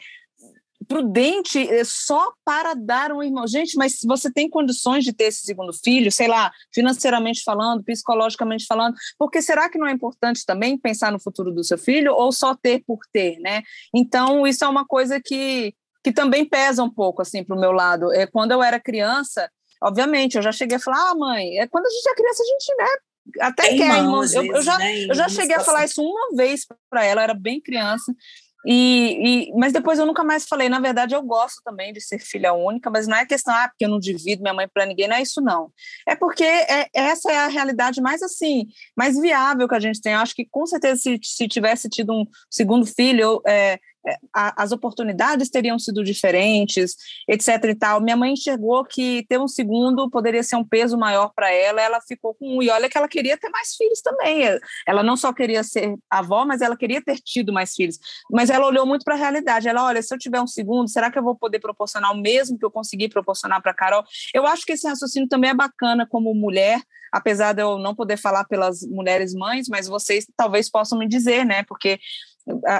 [0.89, 3.47] prudente eh, só para dar um irmão.
[3.47, 8.65] Gente, mas você tem condições de ter esse segundo filho, sei lá, financeiramente falando, psicologicamente
[8.67, 12.33] falando, porque será que não é importante também pensar no futuro do seu filho ou
[12.33, 13.63] só ter por ter, né?
[13.95, 17.73] Então, isso é uma coisa que, que também pesa um pouco, assim, para o meu
[17.73, 18.11] lado.
[18.13, 19.51] É, quando eu era criança,
[19.83, 22.47] obviamente, eu já cheguei a falar, ah, mãe, é quando a gente é criança, a
[22.47, 22.89] gente, né,
[23.41, 24.21] até quer, irmão, irmão.
[24.21, 27.21] às Eu, eu já, né, eu já cheguei a falar isso uma vez para ela,
[27.21, 28.15] eu era bem criança.
[28.67, 30.69] E, e- mas depois eu nunca mais falei.
[30.69, 33.85] Na verdade, eu gosto também de ser filha única, mas não é questão, ah, porque
[33.85, 35.71] eu não divido minha mãe para ninguém, não é isso, não.
[36.07, 38.67] É porque é- essa é a realidade mais assim,
[38.97, 40.13] mais viável que a gente tem.
[40.13, 43.79] Eu acho que com certeza, se, se tivesse tido um segundo filho, eu, é,
[44.35, 46.97] as oportunidades teriam sido diferentes,
[47.29, 47.65] etc.
[47.65, 48.01] e tal.
[48.01, 52.01] Minha mãe enxergou que ter um segundo poderia ser um peso maior para ela, ela
[52.01, 52.63] ficou com um.
[52.63, 54.43] E olha que ela queria ter mais filhos também.
[54.87, 57.99] Ela não só queria ser avó, mas ela queria ter tido mais filhos.
[58.31, 59.69] Mas ela olhou muito para a realidade.
[59.69, 62.59] Ela, olha, se eu tiver um segundo, será que eu vou poder proporcionar o mesmo
[62.59, 64.05] que eu consegui proporcionar para Carol?
[64.35, 66.81] Eu acho que esse raciocínio também é bacana como mulher,
[67.13, 71.45] apesar de eu não poder falar pelas mulheres mães, mas vocês talvez possam me dizer,
[71.45, 71.63] né?
[71.65, 71.99] Porque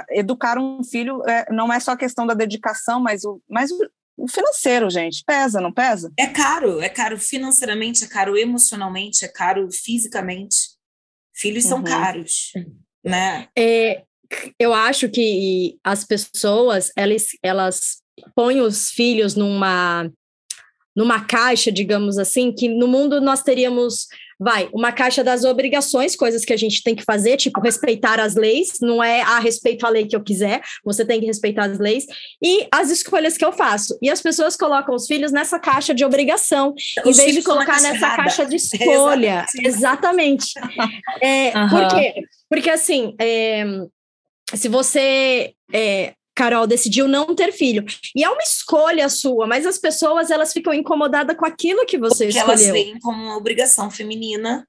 [0.09, 4.89] educar um filho é, não é só questão da dedicação, mas o, mas o, financeiro,
[4.89, 6.11] gente, pesa, não pesa?
[6.17, 10.77] É caro, é caro financeiramente, é caro emocionalmente, é caro fisicamente.
[11.33, 11.83] Filhos são Uhum.
[11.85, 12.51] caros,
[13.03, 13.47] né?
[13.57, 14.03] É,
[14.59, 18.01] eu acho que as pessoas elas, elas
[18.35, 20.11] põem os filhos numa
[20.95, 24.07] numa caixa, digamos assim, que no mundo nós teríamos,
[24.39, 28.35] vai, uma caixa das obrigações, coisas que a gente tem que fazer, tipo respeitar as
[28.35, 31.79] leis, não é a respeito a lei que eu quiser, você tem que respeitar as
[31.79, 32.05] leis,
[32.43, 33.97] e as escolhas que eu faço.
[34.01, 36.73] E as pessoas colocam os filhos nessa caixa de obrigação,
[37.05, 38.23] em Os vez de colocar nessa errada.
[38.23, 39.45] caixa de escolha.
[39.63, 40.53] Exatamente.
[40.53, 40.53] Exatamente.
[41.21, 41.69] É, Aham.
[41.69, 42.13] Por quê?
[42.49, 43.63] Porque assim, é,
[44.53, 47.83] se você, é, Carol, decidiu não ter filho,
[48.15, 52.25] e é uma escolha sua, mas as pessoas elas ficam incomodadas com aquilo que você
[52.27, 52.83] Porque elas escolheu.
[52.85, 54.65] veem como uma obrigação feminina.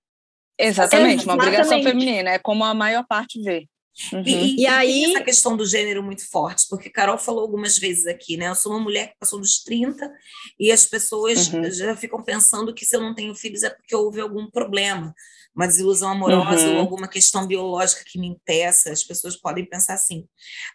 [0.58, 1.88] Exatamente, uma obrigação Exatamente.
[2.04, 3.66] feminina, é como a maior parte vê.
[4.12, 4.22] Uhum.
[4.26, 7.42] E, e- E e aí- tem essa questão do gênero muito forte, porque Carol falou
[7.42, 8.48] algumas vezes aqui, né?
[8.48, 10.10] Eu sou uma mulher que passou dos 30
[10.58, 11.70] e as pessoas Uhum.
[11.70, 15.14] já ficam pensando que se eu não tenho filhos é porque houve algum problema,
[15.54, 16.74] uma desilusão amorosa Uhum.
[16.74, 18.90] ou alguma questão biológica que me impeça.
[18.92, 20.26] As pessoas podem pensar assim.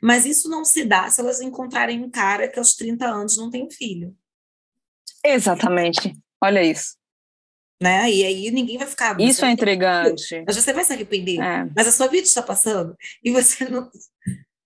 [0.01, 3.49] Mas isso não se dá se elas encontrarem um cara que aos 30 anos não
[3.49, 4.15] tem filho.
[5.23, 6.13] Exatamente.
[6.43, 6.95] Olha isso.
[7.81, 8.09] Né?
[8.11, 9.19] E aí ninguém vai ficar.
[9.19, 10.27] Isso "Você é intrigante.
[10.27, 11.39] filho?" Mas você vai se arrepender.
[11.41, 11.67] É.
[11.75, 13.89] Mas a sua vida está passando e você não.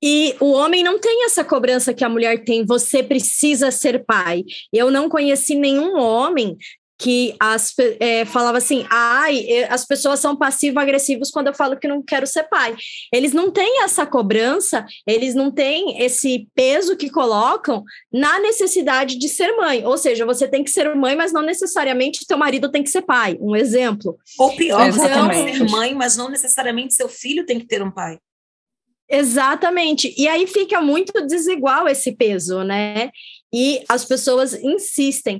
[0.01, 4.45] E o homem não tem essa cobrança que a mulher tem, você precisa ser pai.
[4.71, 6.55] Eu não conheci nenhum homem
[6.99, 12.03] que as, é, falava assim, ai, as pessoas são passivo-agressivos quando eu falo que não
[12.03, 12.75] quero ser pai.
[13.13, 19.29] Eles não têm essa cobrança, eles não têm esse peso que colocam na necessidade de
[19.29, 19.85] ser mãe.
[19.85, 23.03] Ou seja, você tem que ser mãe, mas não necessariamente teu marido tem que ser
[23.03, 23.37] pai.
[23.39, 24.17] Um exemplo.
[24.37, 27.81] Ou pior, você tem que ser mãe, mas não necessariamente seu filho tem que ter
[27.81, 28.19] um pai.
[29.09, 30.13] Exatamente.
[30.15, 33.09] E aí fica muito desigual esse peso, né?
[33.51, 35.39] E as pessoas insistem.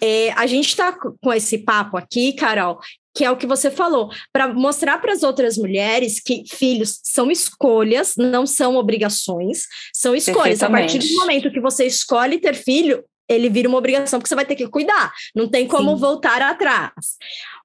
[0.00, 2.78] É, a gente está com esse papo aqui, Carol,
[3.14, 7.30] que é o que você falou, para mostrar para as outras mulheres que filhos são
[7.30, 10.62] escolhas, não são obrigações, são escolhas.
[10.62, 14.34] A partir do momento que você escolhe ter filho, ele vira uma obrigação, porque você
[14.34, 16.00] vai ter que cuidar, não tem como Sim.
[16.00, 16.92] voltar atrás.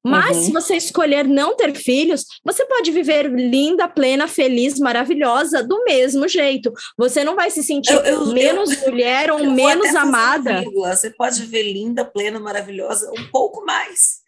[0.06, 0.44] Mas Uhum.
[0.44, 6.28] se você escolher não ter filhos, você pode viver linda, plena, feliz, maravilhosa, do mesmo
[6.28, 6.74] jeito.
[6.98, 10.62] Você não vai se sentir Eu- eu- menos mulher ou Eu menos amada.
[10.74, 14.22] Você pode ver linda, plena, maravilhosa, um pouco mais.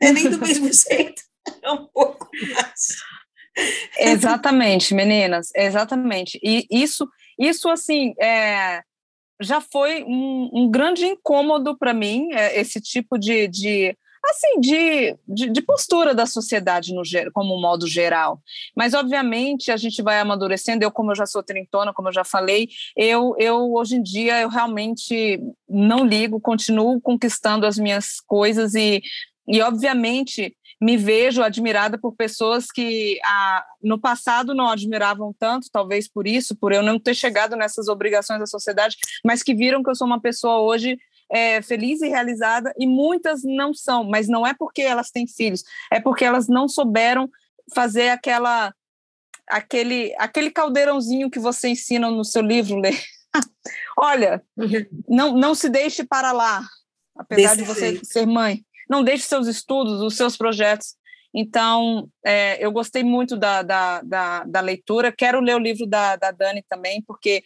[0.00, 1.22] Não é nem do mesmo jeito,
[1.62, 2.96] é um pouco mais.
[3.98, 6.38] Exatamente, meninas, exatamente.
[6.42, 7.08] E isso,
[7.38, 8.82] isso assim, é,
[9.40, 13.96] já foi um, um grande incômodo para mim, é, esse tipo de, de
[14.30, 18.40] assim, de, de, de postura da sociedade no, como um modo geral.
[18.74, 20.84] Mas, obviamente, a gente vai amadurecendo.
[20.84, 24.40] Eu, como eu já sou trintona, como eu já falei, eu, eu hoje em dia,
[24.40, 29.02] eu realmente não ligo, continuo conquistando as minhas coisas e,
[29.48, 36.08] e obviamente, me vejo admirada por pessoas que ah, no passado não admiravam tanto, talvez
[36.08, 39.88] por isso, por eu não ter chegado nessas obrigações da sociedade, mas que viram que
[39.88, 40.98] eu sou uma pessoa hoje
[41.30, 45.64] é, feliz e realizada, e muitas não são, mas não é porque elas têm filhos,
[45.92, 47.28] é porque elas não souberam
[47.74, 48.72] fazer aquela
[49.48, 52.92] aquele aquele caldeirãozinho que você ensina no seu livro, Lê.
[53.98, 54.42] Olha,
[55.08, 56.62] não, não se deixe para lá,
[57.16, 58.06] apesar Desse de você jeito.
[58.06, 58.64] ser mãe.
[58.88, 60.94] Não deixe seus estudos, os seus projetos.
[61.34, 65.12] Então, é, eu gostei muito da, da, da, da leitura.
[65.12, 67.42] Quero ler o livro da, da Dani também, porque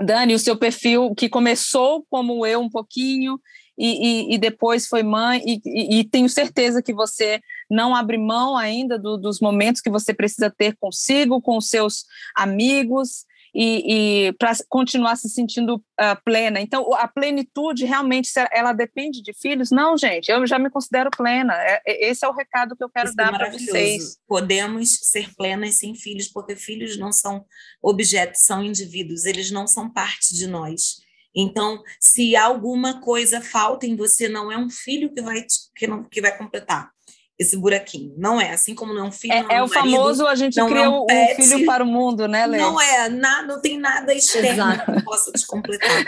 [0.00, 3.40] Dani, o seu perfil que começou como eu um pouquinho
[3.78, 8.56] e, e, e depois foi mãe, e, e, tenho certeza que você não abre mão
[8.56, 14.32] ainda do, dos momentos que você precisa ter consigo, com os seus amigos, e, e
[14.34, 16.60] para continuar se sentindo uh, plena.
[16.60, 19.70] Então, a plenitude realmente ela depende de filhos?
[19.70, 21.54] Não, gente, eu já me considero plena.
[21.54, 24.18] É, é esse é o recado que eu quero Isso é dar é para vocês.
[24.26, 27.44] Podemos ser plenas sem filhos, porque filhos não são
[27.82, 30.96] objetos, são indivíduos, eles não são parte de nós.
[31.34, 35.44] Então, se alguma coisa falta em você, não é um filho que vai,
[35.76, 36.90] que não, que vai completar
[37.38, 38.12] esse buraquinho.
[38.16, 39.32] Não é, assim como não é um filho.
[39.32, 41.84] É, não é, é o marido, famoso a gente cria é um, um filho para
[41.84, 42.58] o mundo, né, Lê?
[42.58, 44.92] Não é, na, não tem nada externo Exato.
[44.92, 46.04] que possa te completar.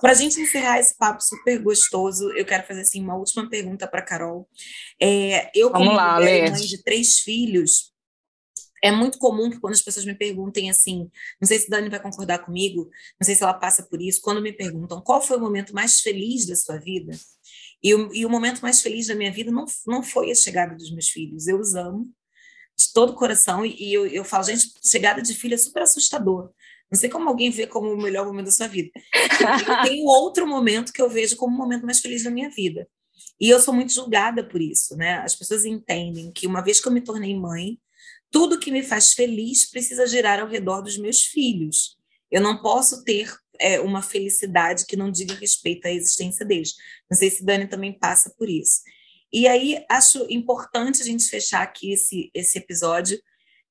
[0.00, 3.86] para a gente encerrar esse papo super gostoso, eu quero fazer assim, uma última pergunta
[3.86, 4.48] para Carol.
[5.00, 7.92] É, eu, Vamos como lá, mulher, mãe de três filhos,
[8.82, 11.08] é muito comum que quando as pessoas me perguntem assim,
[11.40, 14.42] não sei se Dani vai concordar comigo, não sei se ela passa por isso, quando
[14.42, 17.12] me perguntam qual foi o momento mais feliz da sua vida,
[17.82, 20.74] e o, e o momento mais feliz da minha vida não, não foi a chegada
[20.74, 21.48] dos meus filhos.
[21.48, 22.08] Eu os amo
[22.76, 25.82] de todo o coração e, e eu, eu falo, gente, chegada de filho é super
[25.82, 26.50] assustador.
[26.90, 28.90] Não sei como alguém vê como o melhor momento da sua vida.
[29.66, 32.86] Eu tenho outro momento que eu vejo como o momento mais feliz da minha vida.
[33.40, 35.18] E eu sou muito julgada por isso, né?
[35.18, 37.78] As pessoas entendem que uma vez que eu me tornei mãe,
[38.30, 41.96] tudo que me faz feliz precisa girar ao redor dos meus filhos.
[42.30, 46.74] Eu não posso ter é, uma felicidade que não diga respeito à existência deles.
[47.10, 48.80] Não sei se Dani também passa por isso.
[49.32, 53.18] E aí acho importante a gente fechar aqui esse, esse episódio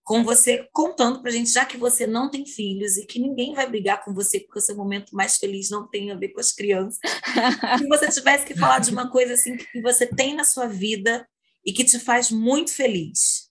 [0.03, 3.53] com você contando para a gente, já que você não tem filhos e que ninguém
[3.53, 6.39] vai brigar com você porque o seu momento mais feliz não tem a ver com
[6.39, 6.99] as crianças,
[7.77, 11.27] se você tivesse que falar de uma coisa assim que você tem na sua vida
[11.63, 13.50] e que te faz muito feliz,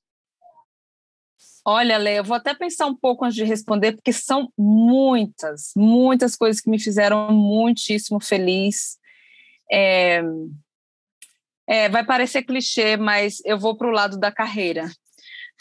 [1.64, 6.34] Olha, Lê, eu vou até pensar um pouco antes de responder, porque são muitas, muitas
[6.34, 8.98] coisas que me fizeram muitíssimo feliz.
[9.70, 10.22] É,
[11.68, 14.90] é, vai parecer clichê, mas eu vou para o lado da carreira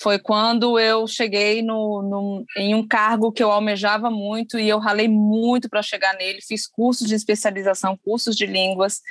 [0.01, 4.79] foi quando eu cheguei no, no, em um cargo que eu almejava muito e eu
[4.79, 9.01] ralei muito para chegar nele, fiz cursos de especialização, cursos de línguas,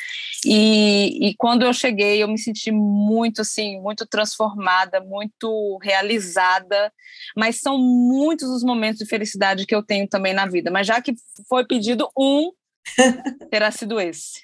[0.47, 6.93] e, e quando eu cheguei eu me senti muito, assim, muito transformada, muito realizada,
[7.37, 11.03] mas são muitos os momentos de felicidade que eu tenho também na vida, mas já
[11.03, 11.15] que
[11.49, 12.51] foi pedido um,
[13.51, 14.41] terá sido esse.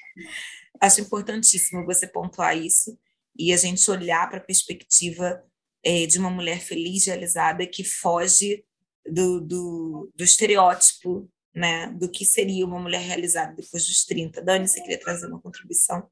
[0.80, 2.98] Acho importantíssimo você pontuar isso
[3.38, 5.42] e a gente olhar para a perspectiva
[5.84, 8.64] é, de uma mulher feliz, realizada, que foge
[9.06, 14.42] do, do, do estereótipo né, do que seria uma mulher realizada depois dos 30.
[14.42, 16.08] Dani, você queria trazer uma contribuição?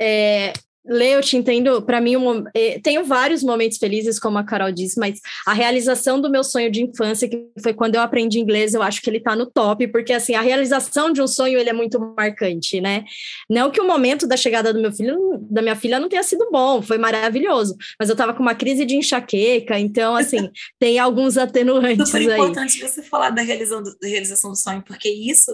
[0.00, 0.52] É,
[0.88, 1.82] Lê, eu te entendo.
[1.82, 6.20] Para mim, um, eh, tenho vários momentos felizes, como a Carol disse, mas a realização
[6.20, 9.18] do meu sonho de infância, que foi quando eu aprendi inglês, eu acho que ele
[9.18, 13.04] está no top, porque assim, a realização de um sonho ele é muito marcante, né?
[13.50, 16.48] Não que o momento da chegada do meu filho, da minha filha, não tenha sido
[16.50, 21.36] bom, foi maravilhoso, mas eu estava com uma crise de enxaqueca, então, assim, tem alguns
[21.36, 22.08] atenuantes.
[22.08, 25.50] Super importante você falar da realização do, da realização do sonho, porque isso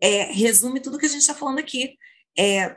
[0.00, 1.94] é, resume tudo que a gente está falando aqui.
[2.36, 2.76] É,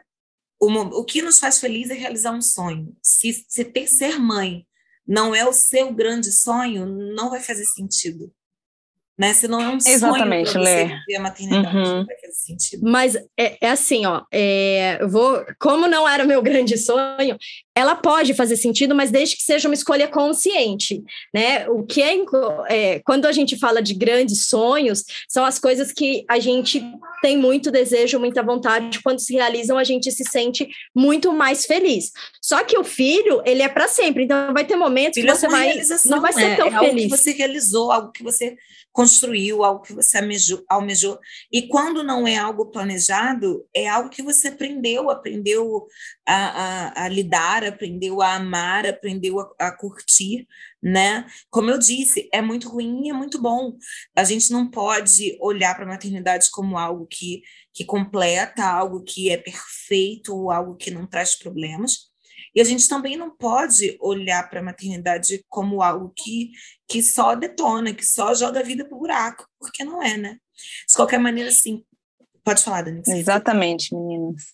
[0.59, 2.95] o, o que nos faz feliz é realizar um sonho.
[3.01, 4.65] Se, se ter ser mãe
[5.07, 8.31] não é o seu grande sonho, não vai fazer sentido.
[9.17, 9.33] Né?
[9.33, 11.83] Se não é um Exatamente, sonho para você viver a maternidade, uhum.
[11.83, 12.89] não vai fazer sentido.
[12.89, 17.37] Mas é, é assim, ó, é, vou, como não era o meu grande sonho,
[17.75, 21.67] ela pode fazer sentido, mas desde que seja uma escolha consciente, né?
[21.67, 22.15] O que é,
[22.69, 26.81] é, quando a gente fala de grandes sonhos, são as coisas que a gente
[27.21, 32.11] tem muito desejo, muita vontade, quando se realizam, a gente se sente muito mais feliz.
[32.41, 35.35] Só que o filho, ele é para sempre, então vai ter momentos filho que é
[35.35, 36.55] você é vai não vai ser né?
[36.55, 36.85] tão é feliz.
[36.85, 38.55] Algo que você realizou, algo que você
[38.95, 41.19] construiu, algo que você almejou, almejou.
[41.51, 45.85] E quando não é algo planejado, é algo que você aprendeu, aprendeu
[46.25, 50.47] a, a, a lidar, aprendeu a amar, aprendeu a, a, curtir,
[50.81, 51.25] né?
[51.49, 53.77] Como eu disse, é muito ruim e é muito bom.
[54.15, 57.41] A gente não pode olhar para a maternidade como algo que,
[57.73, 62.13] que completa, algo que é perfeito, ou algo que não traz problemas
[62.55, 66.51] e a gente também não pode olhar para a maternidade como algo que,
[66.87, 70.37] que só detona, que só joga a vida para o buraco, porque não é, né?
[70.87, 71.83] De qualquer maneira, assim,
[72.45, 73.01] pode falar, Dani.
[73.09, 74.53] Exatamente, meninas.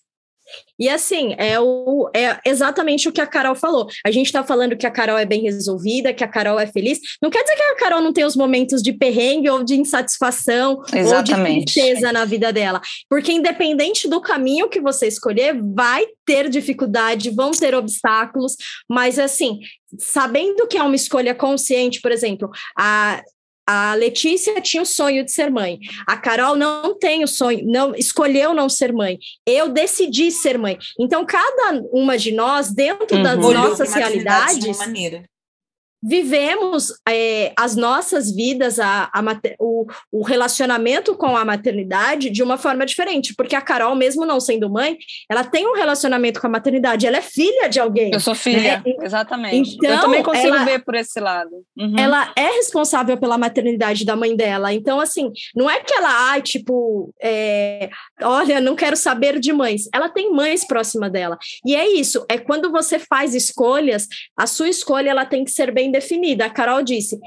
[0.79, 3.87] E assim, é, o, é exatamente o que a Carol falou.
[4.05, 6.99] A gente está falando que a Carol é bem resolvida, que a Carol é feliz.
[7.21, 10.81] Não quer dizer que a Carol não tem os momentos de perrengue ou de insatisfação
[10.93, 11.49] exatamente.
[11.49, 12.81] ou de tristeza na vida dela.
[13.09, 18.55] Porque independente do caminho que você escolher, vai ter dificuldade, vão ter obstáculos,
[18.89, 19.59] mas assim,
[19.99, 23.21] sabendo que é uma escolha consciente, por exemplo, a,
[23.67, 25.79] a Letícia tinha o sonho de ser mãe.
[26.07, 29.17] A Carol não tem o sonho, não escolheu não ser mãe.
[29.45, 30.77] Eu decidi ser mãe.
[30.99, 33.23] Então, cada uma de nós, dentro uhum.
[33.23, 35.23] das nossas realidades, de uma maneira
[36.01, 39.21] vivemos é, as nossas vidas, a, a
[39.59, 44.39] o, o, relacionamento com a maternidade de uma forma diferente, porque a Carol, mesmo não
[44.39, 44.97] sendo mãe,
[45.29, 48.11] ela tem um relacionamento com a maternidade, ela é filha de alguém.
[48.11, 48.95] Eu sou filha, né?
[49.03, 49.75] exatamente.
[49.75, 51.51] Então, Eu também consigo ela, ver por esse lado.
[51.77, 51.95] Uhum.
[51.97, 56.41] Ela é responsável pela maternidade da mãe dela, então, assim, não é que ela, ai,
[56.41, 57.89] tipo, é,
[58.23, 62.37] olha, não quero saber de mães, ela tem mães próxima dela, e é isso, é
[62.37, 66.45] quando você faz escolhas, a sua escolha, ela tem que ser bem definida.
[66.45, 67.19] A Carol disse: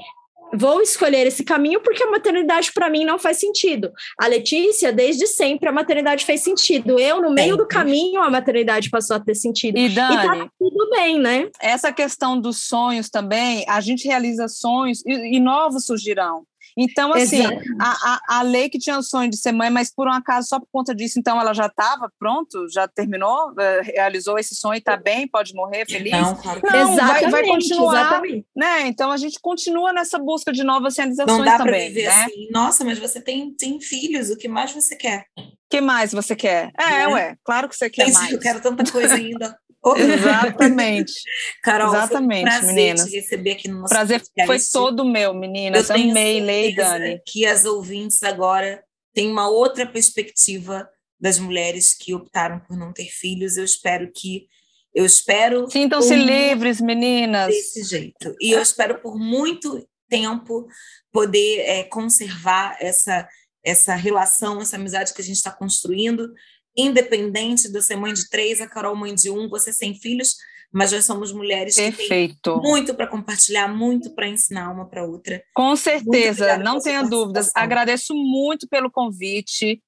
[0.53, 3.91] vou escolher esse caminho porque a maternidade para mim não faz sentido.
[4.19, 6.99] A Letícia, desde sempre, a maternidade fez sentido.
[6.99, 9.77] Eu, no meio do caminho, a maternidade passou a ter sentido.
[9.77, 11.49] E Dani, e tá tudo bem, né?
[11.59, 16.43] Essa questão dos sonhos também, a gente realiza sonhos e, e novos surgirão.
[16.77, 17.49] Então, assim, a,
[17.79, 20.59] a, a, lei que tinha o sonho de ser mãe, mas por um acaso, só
[20.59, 24.97] por conta disso, então ela já estava pronto, já terminou, eh, realizou esse sonho, está
[24.97, 26.11] bem, pode morrer feliz?
[26.11, 28.47] Não, claro que não vai, vai continuar, exatamente.
[28.55, 28.87] né?
[28.87, 31.87] Então a gente continua nessa busca de novas realizações não dá também.
[31.89, 32.23] Viver né?
[32.25, 35.25] assim, nossa, mas você tem, tem filhos, o que mais você quer?
[35.37, 36.71] O que mais você quer?
[36.77, 37.07] É, é.
[37.07, 38.31] ué, claro que você quer mais.
[38.31, 39.57] Eu quero tanta coisa ainda.
[39.95, 41.13] Exatamente.
[41.61, 43.05] Carol, Exatamente, foi um prazer meninas.
[43.05, 44.47] te receber aqui no nosso Prazer podcast.
[44.47, 45.89] foi todo meu, meninas.
[45.89, 47.21] Eu Amei, Lei Dani.
[47.27, 48.83] Que as ouvintes agora
[49.13, 53.57] têm uma outra perspectiva das mulheres que optaram por não ter filhos.
[53.57, 54.47] Eu espero que
[54.93, 57.47] eu espero Sintam-se livres, meninas.
[57.47, 58.33] Desse jeito.
[58.39, 60.67] E eu espero por muito tempo
[61.11, 63.27] poder é, conservar essa
[63.65, 66.31] essa relação, essa amizade que a gente está construindo
[66.75, 70.35] independente de eu ser mãe de três, a Carol mãe de um, você sem filhos,
[70.71, 72.53] mas nós somos mulheres Perfeito.
[72.53, 75.41] que têm muito para compartilhar, muito para ensinar uma para outra.
[75.53, 77.49] Com certeza, não tenha dúvidas.
[77.55, 79.81] Agradeço muito pelo convite.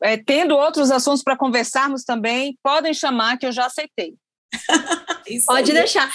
[0.00, 4.14] É, tendo outros assuntos para conversarmos também, podem chamar que eu já aceitei.
[5.46, 5.76] Pode aí.
[5.76, 6.10] deixar.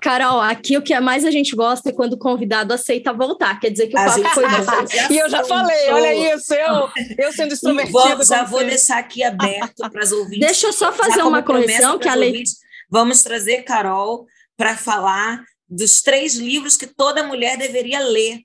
[0.00, 3.58] Carol, aqui o que mais a gente gosta é quando o convidado aceita voltar.
[3.58, 4.86] Quer dizer que o a papo foi bom.
[5.10, 8.24] E eu já falei, olha isso, eu, eu sendo extrovertida.
[8.24, 10.40] já vou deixar aqui aberto para as ouvintes.
[10.40, 12.42] Deixa eu só fazer uma correção que a lei.
[12.90, 18.40] Vamos trazer Carol para falar dos três livros que toda mulher deveria ler.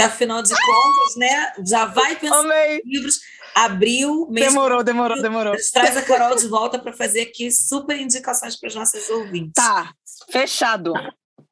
[0.00, 3.20] Que afinal de contas, né, já vai pensar em livros
[3.54, 4.28] abril.
[4.30, 5.54] Demorou, demorou, demorou.
[5.72, 9.52] Traz a Carol de volta para fazer aqui super indicações para os nossos ouvintes.
[9.54, 9.92] Tá,
[10.30, 10.92] fechado.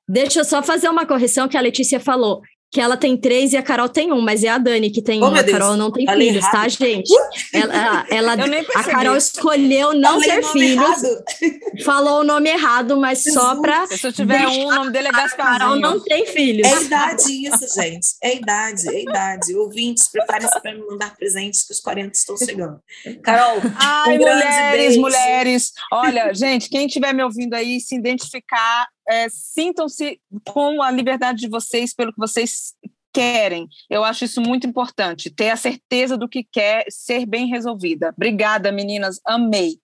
[0.08, 2.40] Deixa eu só fazer uma correção que a Letícia falou
[2.70, 5.22] que ela tem três e a Carol tem um, mas é a Dani que tem
[5.22, 5.34] oh, um.
[5.34, 6.62] A Carol não tem Falei filhos, tá, errado.
[6.62, 7.12] tá, gente?
[7.54, 8.32] Ela, ela
[8.74, 11.02] a Carol escolheu não Falei ter filhos.
[11.02, 11.24] Errado.
[11.84, 13.42] Falou o nome errado, mas Jesus.
[13.42, 13.86] só para.
[13.86, 15.56] Se eu tiver um, o nome dele é Gasparzinho.
[15.56, 16.70] A Carol não tem filhos.
[16.70, 18.08] É idade isso, gente.
[18.22, 19.56] É idade, é idade.
[19.56, 22.78] Ouvintes, preparem-se para me mandar presentes que os 40 estão chegando.
[23.22, 25.72] Carol, Ai, um mulheres, mulheres.
[25.90, 31.48] Olha, gente, quem estiver me ouvindo aí, se identificar é, sintam-se com a liberdade de
[31.48, 32.74] vocês pelo que vocês
[33.12, 33.66] querem.
[33.88, 38.12] Eu acho isso muito importante, ter a certeza do que quer ser bem resolvida.
[38.16, 39.80] Obrigada, meninas, amei.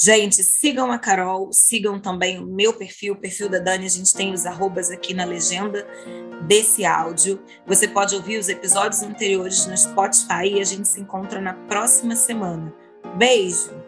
[0.00, 4.14] Gente, sigam a Carol, sigam também o meu perfil, o perfil da Dani, a gente
[4.14, 5.84] tem os arrobas aqui na legenda
[6.46, 7.42] desse áudio.
[7.66, 12.14] Você pode ouvir os episódios anteriores no Spotify e a gente se encontra na próxima
[12.14, 12.72] semana.
[13.16, 13.87] Beijo!